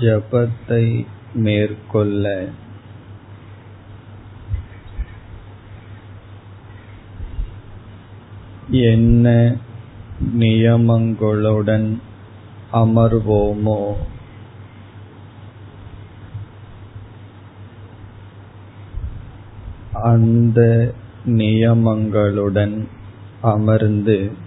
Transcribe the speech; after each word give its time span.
ஜபத்தை 0.00 1.06
மேற்கொள்ள. 1.34 2.48
என்ன 8.70 9.56
நியமங்களுடன் 10.38 11.98
அமர்வோமோ? 12.72 13.92
அந்த 19.92 20.92
நியமங்களுடன் 21.26 22.86
அமர்ந்து 23.40 24.46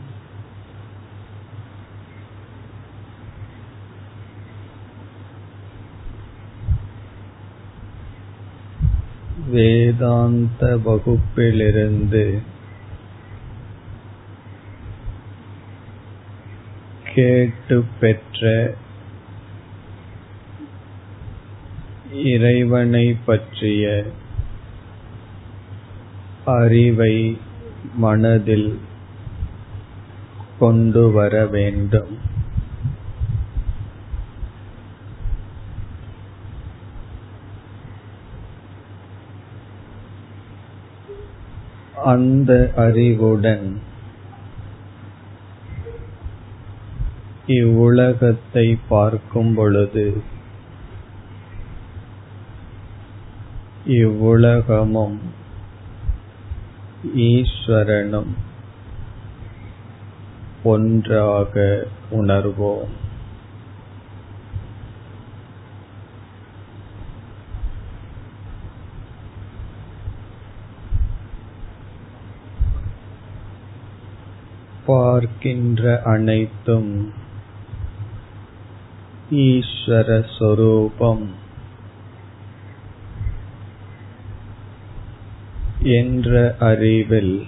வேதாந்த 9.51 10.61
வகுப்பிலிருந்து 10.85 12.25
கேட்டு 17.13 17.77
பெற்ற 17.99 18.49
இறைவனை 22.13 23.07
பற்றிய 23.25 23.85
அறிவை 26.45 27.15
மனதில் 27.95 28.69
கொண்டு 30.59 31.03
வர 31.11 31.45
வேண்டும். 31.45 32.13
அந்த 41.95 42.72
அறிவுடன் 42.75 43.81
இவ்வுலகத்தை 47.45 48.78
பார்க்கும் 48.89 49.53
பொழுது 49.53 50.22
இவ்வுலகமும் 53.88 55.17
ஈஸ்வரனும் 57.16 58.33
ஒன்றாக 60.64 61.88
உணர்வோம். 62.11 63.09
பார்க்கின்ற 74.85 76.01
அனைத்தும் 76.05 77.13
ஈஸ்வர 79.31 80.25
சொரூபம். 80.39 81.39
என்ற 85.83 86.55
அறிவில் 86.59 87.45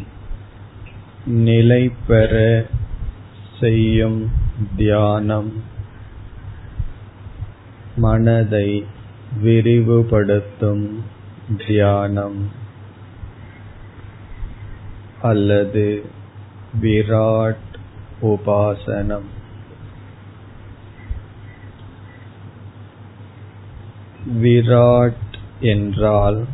நிலை 1.25 1.91
பெற 2.07 2.65
செய்யும் 3.59 4.31
தியானம் 4.75 5.63
மனதை 7.95 8.85
விரிவுபடுத்தும் 9.43 10.89
தியானம் 11.67 12.51
அல்லது 15.21 16.05
விராட் 16.81 17.71
உபாசனம். 18.21 19.29
விராட் 24.41 25.11
என்றால் 25.59 26.45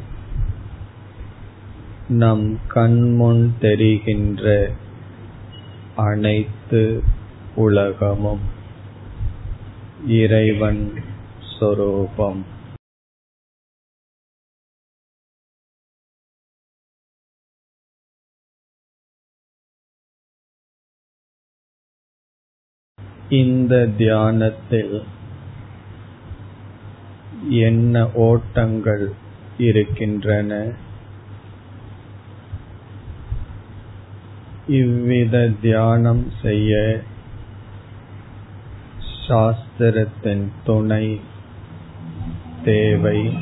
நம் 2.09 2.59
கண்முன் 2.67 3.55
தெரிகின்ற 3.59 4.71
அனைத்து 5.95 7.03
உலகமும் 7.55 8.39
இறைவன் 10.07 10.93
சொரூபம். 11.59 12.45
இந்த 23.29 23.87
தியானத்தில் 23.97 25.03
என்ன 27.49 28.09
ஓட்டங்கள் 28.13 29.11
இருக்கின்றன? 29.57 30.71
இவ்வித 34.67 35.49
தியானம் 35.61 36.31
செய்ய 36.41 37.01
சாஸ்திரத்தின் 39.27 40.47
துணை 40.65 41.19
தேவை. 42.63 43.33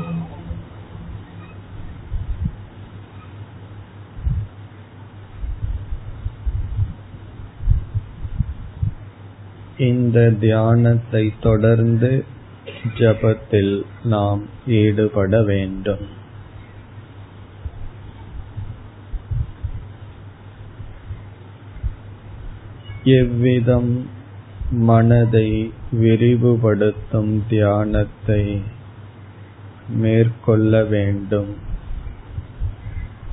இந்த 9.78 10.34
தியானத்தை 10.40 11.34
தொடர்ந்து 11.42 12.26
ஜபத்தில் 12.98 13.82
நாம் 14.04 14.42
ஈடுபட 14.68 15.44
வேண்டும். 15.44 16.06
எவ்விதம் 23.04 24.06
மனதை 24.72 25.74
விரிவுபடுத்தும் 25.94 27.44
தியானத்தை 27.50 28.62
மேற்கொள்ள 29.90 30.84
வேண்டும் 30.84 31.56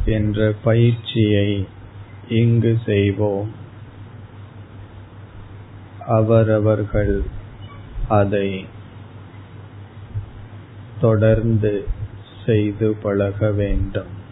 என்ற 0.05 0.55
பயிற்சியை 0.63 1.67
இங்கு 2.29 2.79
செய்வோம். 2.85 3.63
அவரவர்கள் 6.07 7.23
அதை 8.09 8.67
தொடர்ந்து 11.01 11.89
செய்து 12.45 12.95
பழக 13.03 13.51
வேண்டும். 13.51 14.23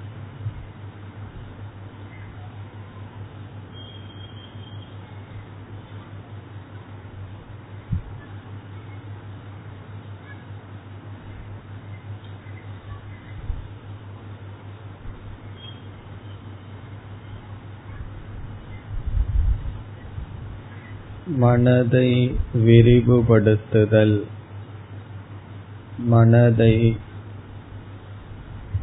மனதை 21.26 22.34
விரிவுபடுத்துதல். 22.54 24.22
மனதை 25.98 26.96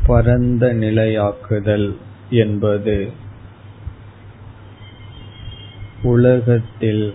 பரந்த 0.05 0.73
நிலையாக்குதல் 0.73 1.95
என்பது 2.29 3.11
உலகத்தில் 6.01 7.13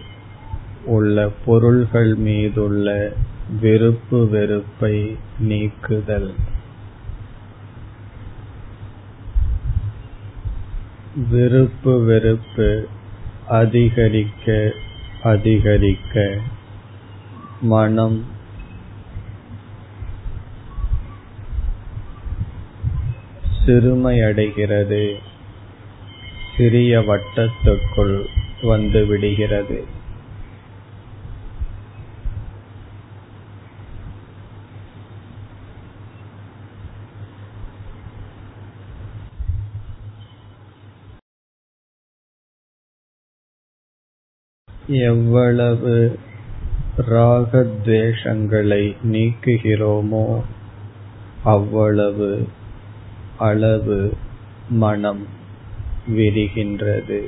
உள்ள 0.85 1.31
பொருள்கள் 1.45 2.15
மீதுள்ள 2.15 3.13
விருப்பு 3.61 4.29
வெறுப்பை 4.29 5.17
நீக்குதல். 5.39 6.33
விருப்பு 11.31 12.05
வெறுப்பு 12.05 12.87
அதிகரிக்க 13.49 14.73
அதிகரிக்க 15.25 16.39
மனம் 17.61 18.25
சிறுமையடைகிறது. 23.67 25.15
சிறிய 26.57 27.01
வட்டத்துக்குள் 27.01 28.17
வந்து 28.63 29.07
எவ்வளவு 44.87 46.19
ராகத்வேஷங்களை 46.99 48.97
நீக்குகிறோமோ 49.05 50.43
அவ்வளவு 51.45 52.49
அளவு 53.39 54.17
மனம் 54.69 55.27
விரிகின்றது. 56.11 57.27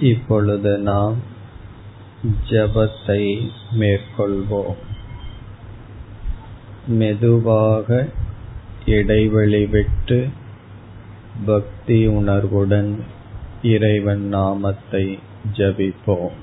இப்பொழுது 0.00 0.78
நாம் 0.78 1.16
ஜபத்தை 2.48 3.50
மேற்கொள்வோம். 3.78 4.92
மெதுவாக 6.86 8.08
இடைவெளி 8.86 9.66
விட்டு 9.66 10.28
பக்தி 11.46 12.06
உணர்வுடன் 12.06 13.04
இறைவன் 13.62 14.28
நாமத்தை 14.28 15.18
ஜபிப்போம். 15.56 16.42